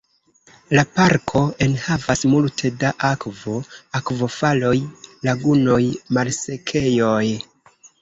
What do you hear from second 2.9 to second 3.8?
akvo: